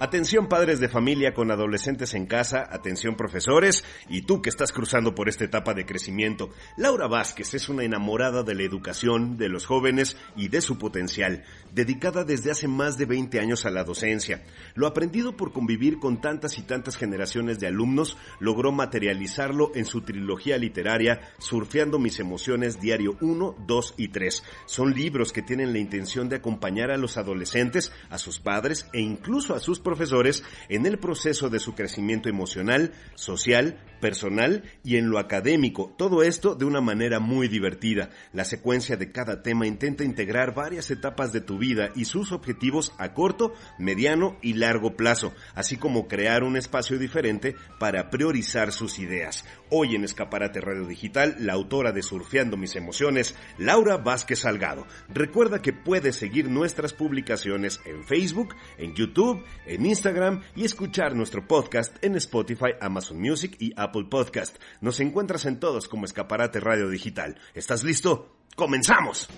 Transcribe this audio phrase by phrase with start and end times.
[0.00, 5.14] Atención padres de familia con adolescentes en casa, atención profesores y tú que estás cruzando
[5.14, 6.48] por esta etapa de crecimiento.
[6.78, 11.44] Laura Vázquez es una enamorada de la educación, de los jóvenes y de su potencial,
[11.74, 14.42] dedicada desde hace más de 20 años a la docencia.
[14.74, 20.00] Lo aprendido por convivir con tantas y tantas generaciones de alumnos, logró materializarlo en su
[20.00, 24.42] trilogía literaria Surfeando mis emociones, diario 1, 2 y 3.
[24.64, 29.00] Son libros que tienen la intención de acompañar a los adolescentes, a sus padres e
[29.00, 35.08] incluso a sus profesores en el proceso de su crecimiento emocional, social, personal y en
[35.08, 35.94] lo académico.
[35.96, 38.10] Todo esto de una manera muy divertida.
[38.34, 42.92] La secuencia de cada tema intenta integrar varias etapas de tu vida y sus objetivos
[42.98, 48.98] a corto, mediano y largo plazo, así como crear un espacio diferente para priorizar sus
[48.98, 49.44] ideas.
[49.70, 54.86] Hoy en Escaparate Radio Digital, la autora de Surfeando mis emociones, Laura Vázquez Salgado.
[55.08, 61.46] Recuerda que puedes seguir nuestras publicaciones en Facebook, en YouTube, en Instagram y escuchar nuestro
[61.46, 64.56] podcast en Spotify, Amazon Music y Apple Podcast.
[64.80, 67.38] Nos encuentras en todos como Escaparate Radio Digital.
[67.54, 68.36] ¿Estás listo?
[68.56, 69.28] ¡Comenzamos!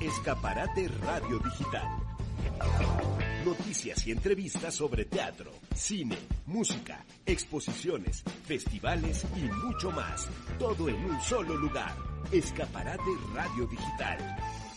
[0.00, 1.88] Escaparate Radio Digital.
[3.44, 10.28] Noticias y entrevistas sobre teatro, cine, música, exposiciones, festivales y mucho más.
[10.58, 11.94] Todo en un solo lugar.
[12.30, 14.67] Escaparate Radio Digital.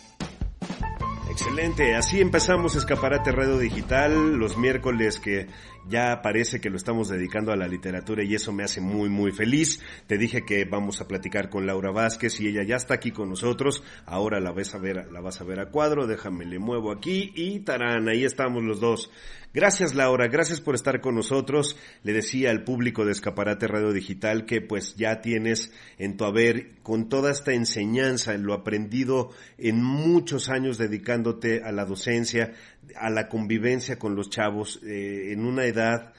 [1.31, 5.47] Excelente, así empezamos Escaparate Radio Digital los miércoles que
[5.87, 9.31] ya parece que lo estamos dedicando a la literatura y eso me hace muy muy
[9.31, 9.81] feliz.
[10.07, 13.30] Te dije que vamos a platicar con Laura Vázquez y ella ya está aquí con
[13.30, 13.81] nosotros.
[14.05, 17.31] Ahora la vas a ver, la vas a ver a cuadro, déjame le muevo aquí
[17.33, 19.09] y tarán, ahí estamos los dos.
[19.54, 21.76] Gracias Laura, gracias por estar con nosotros.
[22.04, 26.78] Le decía al público de Escaparate Radio Digital que pues ya tienes en tu haber
[26.84, 32.54] con toda esta enseñanza, en lo aprendido en muchos años dedicándote a la docencia,
[32.95, 36.14] a la convivencia con los chavos eh, en una edad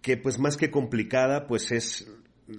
[0.00, 2.06] que pues más que complicada pues es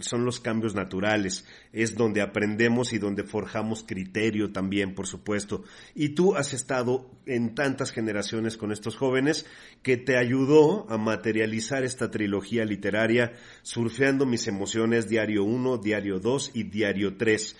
[0.02, 5.64] son los cambios naturales, es donde aprendemos y donde forjamos criterio también, por supuesto.
[5.96, 9.46] Y tú has estado en tantas generaciones con estos jóvenes
[9.82, 16.52] que te ayudó a materializar esta trilogía literaria, surfeando mis emociones, diario 1, diario 2
[16.54, 17.56] y diario 3.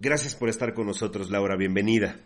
[0.00, 2.20] Gracias por estar con nosotros, Laura, bienvenida.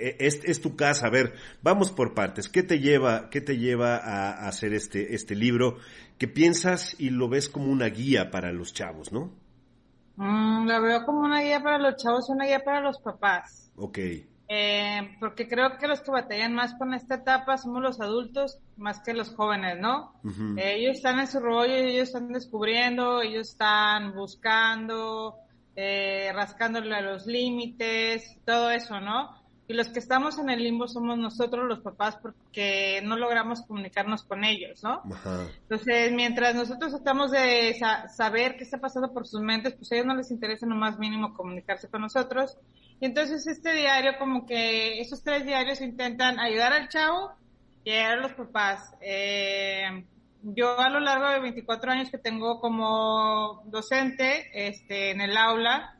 [0.00, 1.06] E, es, tu casa.
[1.06, 2.48] A ver, vamos por partes.
[2.48, 5.78] ¿Qué te lleva, qué te lleva a, hacer este, este libro?
[6.18, 9.32] Que piensas y lo ves como una guía para los chavos, ¿no?
[10.16, 13.70] Mm, lo veo como una guía para los chavos, una guía para los papás.
[13.76, 13.98] Ok.
[14.50, 19.00] Eh, porque creo que los que batallan más con esta etapa somos los adultos más
[19.00, 20.14] que los jóvenes, ¿no?
[20.56, 25.36] ellos están en su rollo, ellos están descubriendo, ellos están buscando,
[25.76, 29.30] eh, rascándole a los límites, todo eso, ¿no?
[29.68, 34.22] Y los que estamos en el limbo somos nosotros los papás porque no logramos comunicarnos
[34.22, 35.02] con ellos, ¿no?
[35.60, 40.06] Entonces, mientras nosotros tratamos de saber qué está pasando por sus mentes, pues a ellos
[40.06, 42.56] no les interesa lo más mínimo comunicarse con nosotros.
[42.98, 47.32] Y entonces este diario, como que esos tres diarios intentan ayudar al chavo
[47.84, 48.94] y ayudar a los papás.
[49.02, 50.02] Eh,
[50.42, 55.97] yo a lo largo de 24 años que tengo como docente este, en el aula,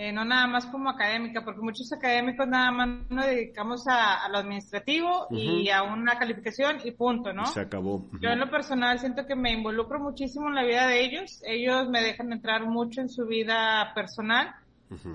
[0.00, 4.38] eh, no nada más como académica, porque muchos académicos nada más nos dedicamos a, lo
[4.38, 7.44] administrativo y a una calificación y punto, ¿no?
[7.46, 8.06] Se acabó.
[8.20, 11.88] Yo en lo personal siento que me involucro muchísimo en la vida de ellos, ellos
[11.88, 14.54] me dejan entrar mucho en su vida personal,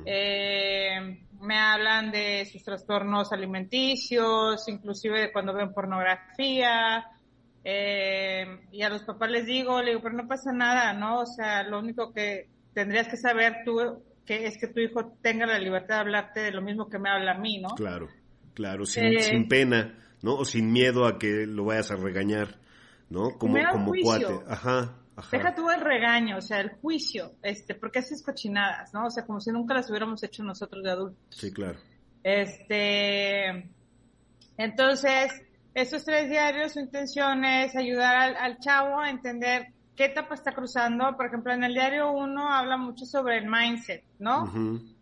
[0.05, 7.05] eh, me hablan de sus trastornos alimenticios, inclusive de cuando ven pornografía,
[7.63, 11.21] eh, y a los papás les digo, le digo, pero no pasa nada, ¿no?
[11.21, 15.45] O sea, lo único que tendrías que saber tú que es que tu hijo tenga
[15.45, 17.69] la libertad de hablarte de lo mismo que me habla a mí, ¿no?
[17.75, 18.07] Claro,
[18.53, 20.35] claro, sin, eh, sin pena, ¿no?
[20.35, 22.59] O sin miedo a que lo vayas a regañar,
[23.09, 23.37] ¿no?
[23.37, 24.39] Como, como cuate.
[24.47, 25.37] Ajá, ajá.
[25.37, 29.07] Deja tú el regaño, o sea, el juicio, este, porque haces cochinadas, ¿no?
[29.07, 31.23] O sea, como si nunca las hubiéramos hecho nosotros de adultos.
[31.29, 31.79] Sí, claro.
[32.23, 33.69] Este,
[34.57, 35.31] entonces,
[35.73, 40.53] esos tres diarios, su intención es ayudar al, al chavo a entender qué etapa está
[40.53, 41.15] cruzando.
[41.15, 44.51] Por ejemplo, en el diario 1 habla mucho sobre el mindset, ¿no?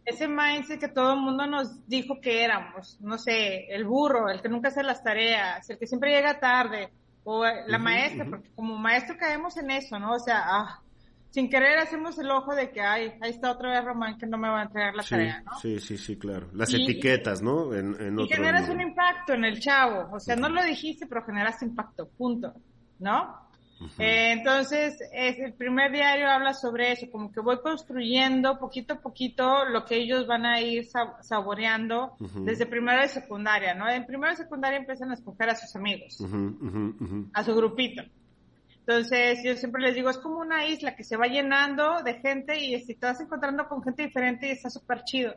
[0.03, 4.41] ese mindset que todo el mundo nos dijo que éramos, no sé, el burro, el
[4.41, 6.89] que nunca hace las tareas, el que siempre llega tarde,
[7.23, 10.13] o la maestra, porque como maestro caemos en eso, ¿no?
[10.13, 10.81] O sea, ah,
[11.29, 14.37] sin querer hacemos el ojo de que, ay, ahí está otra vez Román que no
[14.37, 15.53] me va a entregar la tarea, ¿no?
[15.59, 16.49] Sí, sí, sí, claro.
[16.53, 17.73] Las etiquetas, ¿no?
[17.73, 21.23] En, en y generas un impacto en el chavo, o sea, no lo dijiste, pero
[21.23, 22.53] generas impacto, punto,
[22.99, 23.50] ¿no?
[23.97, 29.01] Eh, entonces, es, el primer diario habla sobre eso, como que voy construyendo poquito a
[29.01, 30.87] poquito lo que ellos van a ir
[31.21, 33.89] saboreando desde primero y secundaria, ¿no?
[33.89, 36.17] En primero y secundaria empiezan a escoger a sus amigos,
[37.33, 38.03] a su grupito.
[38.79, 42.59] Entonces, yo siempre les digo, es como una isla que se va llenando de gente
[42.59, 45.35] y si te vas encontrando con gente diferente y está súper chido.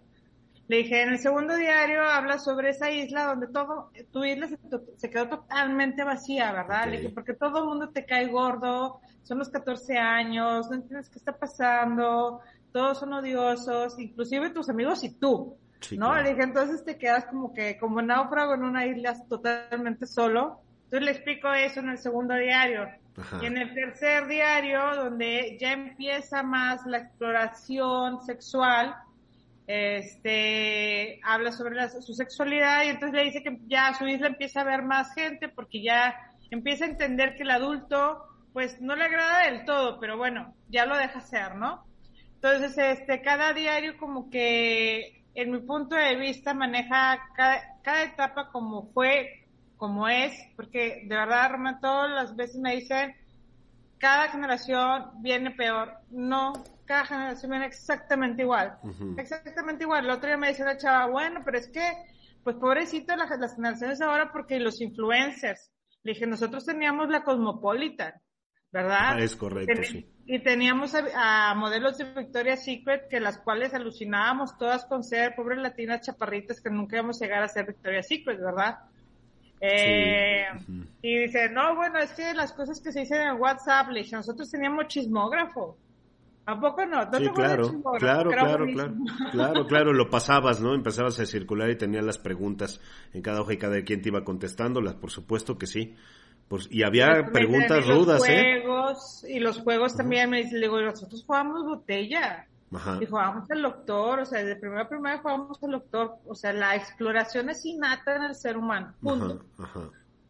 [0.66, 4.48] Le dije, en el segundo diario habla sobre esa isla donde todo, tu isla
[4.96, 6.86] se, quedó totalmente vacía, ¿verdad?
[6.88, 11.10] Le dije, porque todo el mundo te cae gordo, son los 14 años, no entiendes
[11.10, 12.40] qué está pasando,
[12.72, 15.58] todos son odiosos, inclusive tus amigos y tú,
[15.98, 16.14] ¿no?
[16.14, 20.60] Le dije, entonces te quedas como que, como náufrago en una isla totalmente solo.
[20.84, 22.88] Entonces le explico eso en el segundo diario.
[23.40, 28.96] Y en el tercer diario, donde ya empieza más la exploración sexual,
[29.66, 34.64] este, habla sobre su sexualidad y entonces le dice que ya su isla empieza a
[34.64, 36.14] ver más gente porque ya
[36.50, 38.22] empieza a entender que el adulto
[38.52, 41.84] pues no le agrada del todo, pero bueno, ya lo deja ser, ¿no?
[42.36, 48.50] Entonces, este, cada diario como que, en mi punto de vista, maneja cada, cada etapa
[48.52, 49.46] como fue,
[49.76, 53.16] como es, porque de verdad, Roma, todas las veces me dicen,
[53.98, 55.92] cada generación viene peor.
[56.10, 56.52] No,
[56.84, 58.78] cada generación viene exactamente igual.
[59.16, 60.04] Exactamente igual.
[60.04, 61.84] El otro día me dice la chava, bueno, pero es que,
[62.42, 65.70] pues pobrecito las, las generaciones ahora porque los influencers.
[66.02, 68.12] Le dije, nosotros teníamos la Cosmopolitan,
[68.70, 69.14] ¿verdad?
[69.14, 70.10] Ah, es correcto, sí.
[70.26, 75.58] Y teníamos a, modelos de Victoria's Secret que las cuales alucinábamos todas con ser pobres
[75.58, 78.78] latinas chaparritas que nunca íbamos a llegar a ser Victoria's Secret, ¿verdad?
[79.60, 80.46] Eh,
[81.02, 84.16] Y dice, no, bueno, es que las cosas que se dicen en WhatsApp, le dije,
[84.16, 85.76] nosotros teníamos chismógrafo.
[86.46, 87.02] ¿A poco no?
[87.04, 88.94] sí, claro, claro, claro, claro,
[89.32, 90.74] claro, claro, lo pasabas, ¿no?
[90.74, 92.82] Empezabas a circular y tenías las preguntas
[93.14, 95.94] en cada hoja y cada quien te iba contestándolas, por supuesto que sí.
[96.48, 98.62] Pues, y había preguntas rudas, ¿eh?
[99.26, 102.46] Y los juegos también, me dice, le digo, nosotros jugamos botella.
[103.00, 106.52] Y jugábamos al doctor, o sea, desde primera a primera jugábamos al doctor, o sea,
[106.52, 109.44] la exploración es innata en el ser humano, punto.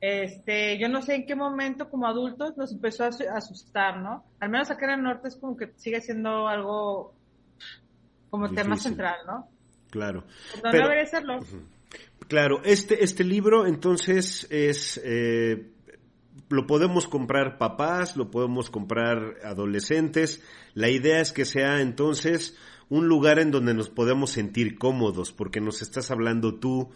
[0.01, 4.25] Este, yo no sé en qué momento como adultos nos empezó a asustar, ¿no?
[4.41, 7.15] Al menos acá en el norte es como que sigue siendo algo
[8.29, 9.49] como tema central, ¿no?
[9.91, 10.25] Claro.
[10.63, 11.39] No debería serlo.
[12.29, 15.71] Claro, este, este libro entonces es eh,
[16.49, 20.43] lo podemos comprar papás, lo podemos comprar adolescentes.
[20.75, 22.57] La idea es que sea entonces
[22.89, 26.91] un lugar en donde nos podemos sentir cómodos, porque nos estás hablando tú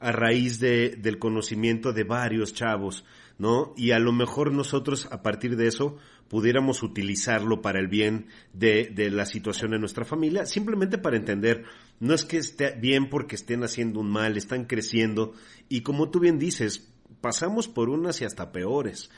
[0.00, 3.04] a raíz de, del conocimiento de varios chavos,
[3.38, 3.72] ¿no?
[3.76, 5.96] Y a lo mejor nosotros a partir de eso
[6.28, 11.64] pudiéramos utilizarlo para el bien de, de la situación de nuestra familia, simplemente para entender,
[12.00, 15.32] no es que esté bien porque estén haciendo un mal, están creciendo
[15.68, 16.93] y como tú bien dices,
[17.24, 19.08] pasamos por unas y hasta peores.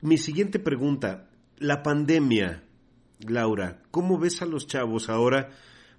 [0.00, 2.64] Mi siguiente pregunta, la pandemia,
[3.20, 5.50] Laura, ¿cómo ves a los chavos ahora?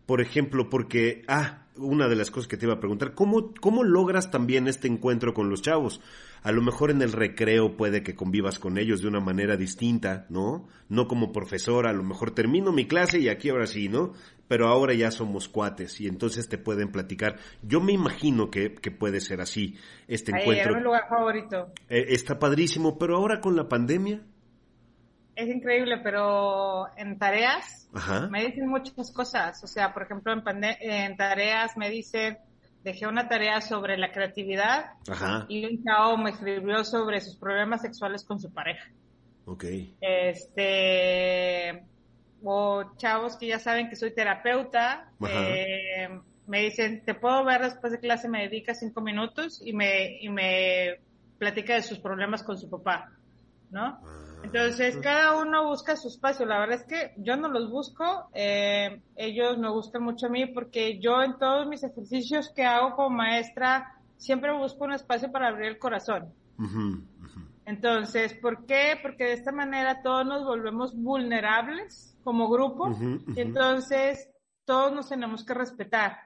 [0.07, 3.83] Por ejemplo, porque, ah, una de las cosas que te iba a preguntar, ¿cómo, cómo
[3.83, 6.01] logras también este encuentro con los chavos?
[6.43, 10.25] A lo mejor en el recreo puede que convivas con ellos de una manera distinta,
[10.29, 10.69] ¿no?
[10.87, 14.13] No como profesor, a lo mejor termino mi clase y aquí ahora sí, ¿no?
[14.47, 17.35] Pero ahora ya somos cuates y entonces te pueden platicar.
[17.61, 19.75] Yo me imagino que, que puede ser así
[20.07, 20.69] este Ahí, encuentro.
[20.69, 21.73] Era mi lugar favorito.
[21.89, 24.21] Eh, está padrísimo, pero ahora con la pandemia.
[25.37, 27.87] Es increíble, pero en tareas
[28.31, 29.63] me dicen muchas cosas.
[29.63, 32.39] O sea, por ejemplo, en, en tareas me dicen
[32.83, 34.93] dejé una tarea sobre la creatividad
[35.47, 38.89] y un chavo me escribió sobre sus problemas sexuales con su pareja.
[39.45, 39.65] Ok.
[40.01, 41.83] Este,
[42.43, 47.91] o chavos que ya saben que soy terapeuta, eh, me dicen, te puedo ver después
[47.91, 50.99] de clase, me dedica cinco minutos y me, y me
[51.37, 53.11] platica de sus problemas con su papá,
[53.69, 53.99] ¿no?
[54.03, 54.26] Ah.
[54.43, 56.45] Entonces, cada uno busca su espacio.
[56.45, 60.45] La verdad es que yo no los busco, eh, ellos me gustan mucho a mí
[60.47, 65.49] porque yo en todos mis ejercicios que hago como maestra siempre busco un espacio para
[65.49, 66.33] abrir el corazón.
[67.65, 68.97] Entonces, ¿por qué?
[69.01, 72.89] Porque de esta manera todos nos volvemos vulnerables como grupo
[73.35, 74.29] y entonces
[74.65, 76.17] todos nos tenemos que respetar.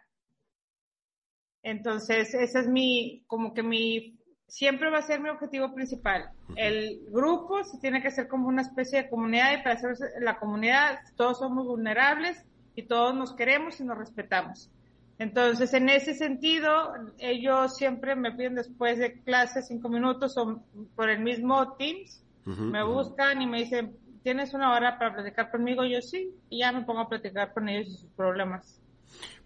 [1.63, 4.19] Entonces, esa es mi, como que mi
[4.51, 6.29] siempre va a ser mi objetivo principal.
[6.57, 10.39] El grupo se tiene que hacer como una especie de comunidad y para ser la
[10.39, 12.43] comunidad todos somos vulnerables
[12.75, 14.69] y todos nos queremos y nos respetamos.
[15.19, 20.61] Entonces, en ese sentido, ellos siempre me piden después de clase cinco minutos o
[20.97, 25.85] por el mismo Teams, me buscan y me dicen, ¿tienes una hora para platicar conmigo?
[25.85, 28.81] Yo sí, y ya me pongo a platicar con ellos y sus problemas.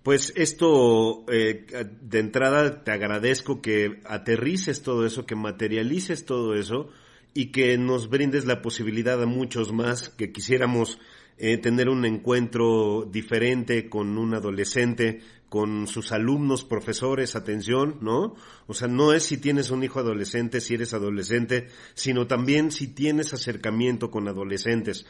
[0.03, 1.65] Pues esto, eh,
[2.01, 6.89] de entrada, te agradezco que aterrices todo eso, que materialices todo eso
[7.33, 10.99] y que nos brindes la posibilidad a muchos más que quisiéramos
[11.37, 18.35] eh, tener un encuentro diferente con un adolescente, con sus alumnos, profesores, atención, ¿no?
[18.67, 22.87] O sea, no es si tienes un hijo adolescente, si eres adolescente, sino también si
[22.87, 25.05] tienes acercamiento con adolescentes.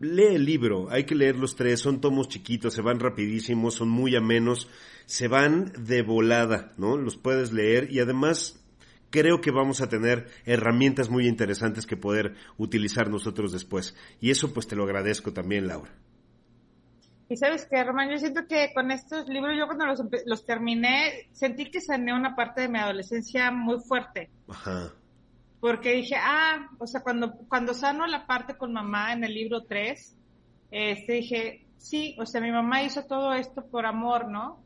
[0.00, 3.88] Lee el libro, hay que leer los tres, son tomos chiquitos, se van rapidísimos, son
[3.88, 4.68] muy amenos,
[5.06, 6.96] se van de volada, ¿no?
[6.96, 8.64] Los puedes leer y además
[9.10, 13.96] creo que vamos a tener herramientas muy interesantes que poder utilizar nosotros después.
[14.20, 15.90] Y eso pues te lo agradezco también, Laura.
[17.30, 21.28] Y sabes que, Román, yo siento que con estos libros, yo cuando los, los terminé,
[21.32, 24.30] sentí que sané una parte de mi adolescencia muy fuerte.
[24.48, 24.92] Ajá.
[25.60, 29.64] Porque dije, ah, o sea, cuando, cuando sano la parte con mamá en el libro
[29.64, 30.16] 3,
[30.70, 34.62] este, dije, sí, o sea, mi mamá hizo todo esto por amor, ¿no?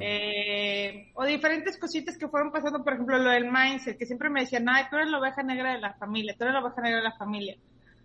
[0.00, 4.40] eh, o diferentes cositas que fueron pasando, por ejemplo, lo del mindset, que siempre me
[4.40, 6.98] decían, ay, tú eres la oveja negra de la familia, tú eres la oveja negra
[6.98, 7.56] de la familia.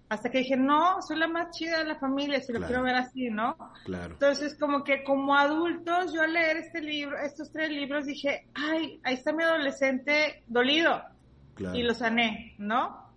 [0.09, 2.95] Hasta que dije, no, soy la más chida de la familia, si lo quiero ver
[2.95, 3.55] así, ¿no?
[3.85, 4.13] Claro.
[4.13, 8.99] Entonces, como que como adultos, yo al leer este libro, estos tres libros, dije, ay,
[9.03, 11.01] ahí está mi adolescente dolido.
[11.73, 13.11] Y lo sané, ¿no?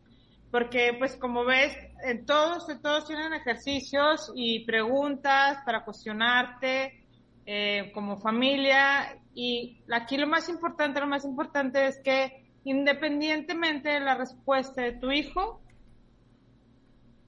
[0.51, 7.07] Porque, pues, como ves, en todos, en todos tienen ejercicios y preguntas para cuestionarte,
[7.49, 14.01] eh, como familia y aquí lo más importante, lo más importante es que independientemente de
[14.01, 15.61] la respuesta de tu hijo,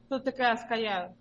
[0.09, 1.15] tú te quedas callado.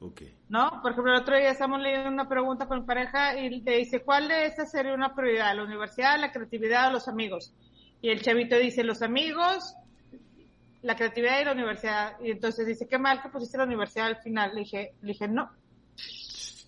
[0.00, 0.34] Okay.
[0.48, 0.80] ¿No?
[0.80, 4.28] Por ejemplo, el otro día estamos leyendo una pregunta con pareja y te dice, ¿cuál
[4.28, 5.54] de estas sería una prioridad?
[5.54, 7.52] ¿La universidad, la creatividad o los amigos?
[8.00, 9.74] Y el chavito dice, los amigos,
[10.82, 12.12] la creatividad y la universidad.
[12.20, 14.54] Y entonces dice, qué mal que pusiste la universidad al final.
[14.54, 15.50] Le dije, le dije, no.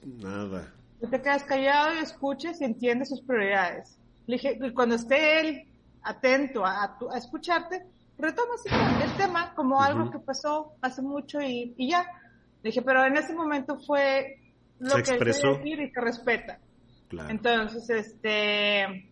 [0.05, 0.73] Nada.
[1.01, 3.97] Tú te quedas callado y escuches y entiendes sus prioridades.
[4.27, 5.67] Le dije, y cuando esté él
[6.03, 7.85] atento a, a, escucharte,
[8.19, 12.07] retomas el tema como algo que pasó hace mucho y, y, ya.
[12.63, 14.39] Le dije, pero en ese momento fue
[14.79, 15.55] lo que expresó.
[15.55, 16.59] decir y que respeta.
[17.09, 17.31] Claro.
[17.31, 19.10] Entonces, este,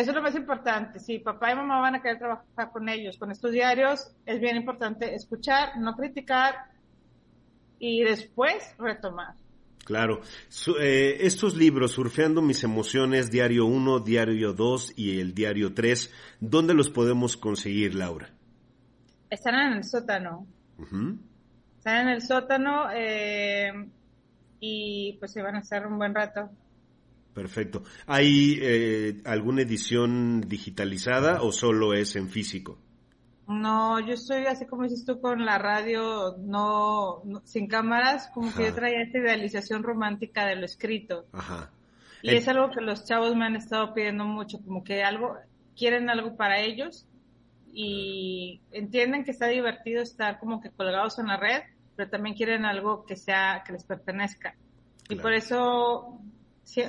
[0.00, 0.98] eso es lo más importante.
[0.98, 4.56] Si papá y mamá van a querer trabajar con ellos, con estos diarios, es bien
[4.56, 6.56] importante escuchar, no criticar
[7.78, 9.34] y después retomar.
[9.84, 10.22] Claro.
[10.80, 16.74] Eh, estos libros, Surfeando mis emociones, Diario 1, Diario 2 y el Diario 3, ¿dónde
[16.74, 18.30] los podemos conseguir, Laura?
[19.30, 20.46] Están en el sótano.
[21.78, 23.72] Están en el sótano eh,
[24.58, 26.50] y pues se van a estar un buen rato.
[27.34, 27.82] Perfecto.
[28.06, 32.78] ¿Hay eh, alguna edición digitalizada o solo es en físico?
[33.48, 38.66] No, yo estoy así como dices tú con la radio, no, sin cámaras, como que
[38.66, 41.26] yo traía esta idealización romántica de lo escrito.
[41.32, 41.70] Ajá.
[42.22, 45.36] Y es algo que los chavos me han estado pidiendo mucho, como que algo,
[45.76, 47.06] quieren algo para ellos
[47.70, 51.62] y entienden que está divertido estar como que colgados en la red,
[51.96, 54.54] pero también quieren algo que sea, que les pertenezca.
[55.10, 56.18] Y por eso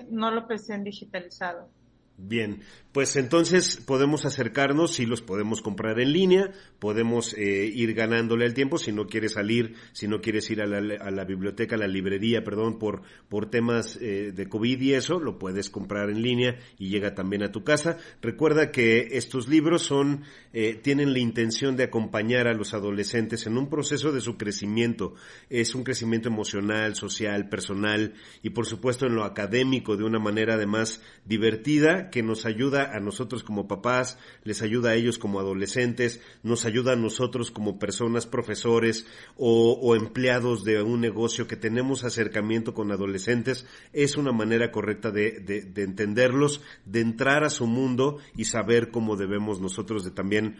[0.09, 1.69] no lo pensé en digitalizado.
[2.17, 2.61] Bien,
[2.95, 8.53] pues entonces podemos acercarnos, si los podemos comprar en línea, podemos eh, ir ganándole el
[8.53, 12.45] tiempo, si no quieres salir, si no quieres ir a la, biblioteca, a la librería,
[12.45, 16.87] perdón, por, por temas eh, de COVID y eso, lo puedes comprar en línea y
[16.87, 17.97] llega también a tu casa.
[18.21, 20.23] Recuerda que estos libros son,
[20.53, 25.15] eh, tienen la intención de acompañar a los adolescentes en un proceso de su crecimiento.
[25.49, 30.53] Es un crecimiento emocional, social, personal y por supuesto en lo académico de una manera
[30.53, 36.21] además divertida que nos ayuda a nosotros como papás, les ayuda a ellos como adolescentes,
[36.43, 39.05] nos ayuda a nosotros como personas, profesores
[39.37, 43.65] o, empleados de un negocio que tenemos acercamiento con adolescentes.
[43.93, 49.15] Es una manera correcta de, de entenderlos, de entrar a su mundo y saber cómo
[49.15, 50.57] debemos nosotros de también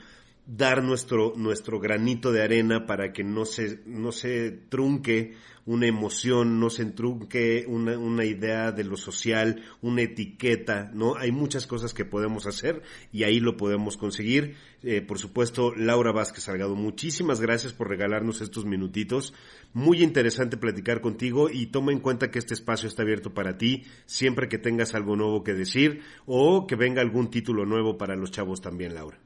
[0.48, 5.34] dar nuestro, nuestro granito de arena para que no se, no se trunque
[5.66, 11.16] una emoción, no se entrunque una, una idea de lo social, una etiqueta, ¿no?
[11.16, 14.56] Hay muchas cosas que podemos hacer y ahí lo podemos conseguir.
[14.84, 19.34] Eh, por supuesto, Laura Vázquez Salgado, muchísimas gracias por regalarnos estos minutitos.
[19.74, 23.86] Muy interesante platicar contigo y toma en cuenta que este espacio está abierto para ti
[24.06, 28.30] siempre que tengas algo nuevo que decir o que venga algún título nuevo para los
[28.30, 29.25] chavos también, Laura.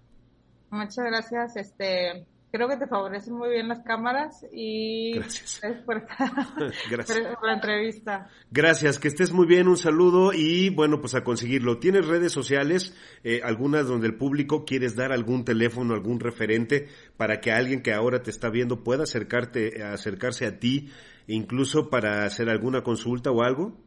[0.71, 1.55] Muchas gracias.
[1.55, 6.05] Este, creo que te favorecen muy bien las cámaras y gracias por,
[6.89, 7.19] gracias.
[7.39, 8.27] por la entrevista.
[8.51, 11.79] Gracias, que estés muy bien, un saludo y bueno, pues a conseguirlo.
[11.79, 17.39] ¿Tienes redes sociales, eh, algunas donde el público quieres dar algún teléfono, algún referente para
[17.39, 20.91] que alguien que ahora te está viendo pueda acercarte, acercarse a ti,
[21.27, 23.77] incluso para hacer alguna consulta o algo?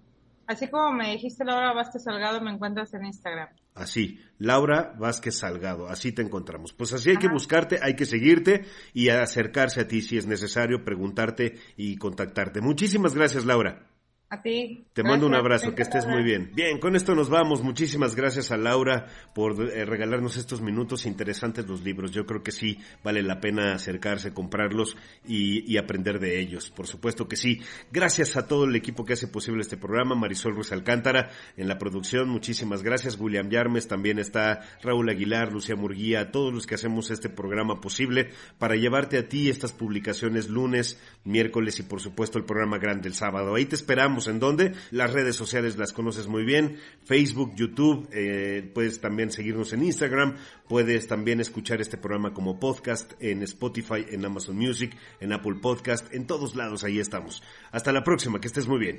[0.47, 3.49] Así como me dijiste Laura Vázquez Salgado, me encuentras en Instagram.
[3.75, 6.73] Así, Laura Vázquez Salgado, así te encontramos.
[6.73, 10.85] Pues así hay que buscarte, hay que seguirte y acercarse a ti si es necesario,
[10.85, 12.61] preguntarte y contactarte.
[12.61, 13.92] Muchísimas gracias, Laura.
[14.33, 14.87] A ti.
[14.95, 16.53] Te mando un abrazo, que estés muy bien.
[16.55, 17.63] Bien, con esto nos vamos.
[17.63, 22.13] Muchísimas gracias a Laura por eh, regalarnos estos minutos interesantes los libros.
[22.13, 24.97] Yo creo que sí vale la pena acercarse, comprarlos
[25.29, 26.71] y, aprender de ellos.
[26.71, 27.61] Por supuesto que sí.
[27.91, 30.15] Gracias a todo el equipo que hace posible este programa.
[30.15, 32.31] Marisol Ruiz Alcántara en la producción.
[32.31, 33.21] Muchísimas gracias.
[33.21, 33.87] William Yarmes.
[33.87, 39.19] También está Raúl Aguilar, Lucía Murguía, todos los que hacemos este programa posible para llevarte
[39.19, 43.57] a ti estas publicaciones lunes, miércoles y por supuesto el programa grande el sábado.
[43.57, 44.73] Ahí te esperamos en dónde.
[44.91, 46.79] Las redes sociales las conoces muy bien.
[47.05, 50.37] Facebook, YouTube, eh, puedes también seguirnos en Instagram.
[50.69, 56.13] Puedes también escuchar este programa como podcast en Spotify, en Amazon Music, en Apple Podcast,
[56.15, 57.43] en todos lados ahí estamos.
[57.71, 58.91] Hasta la próxima, que estés muy bien.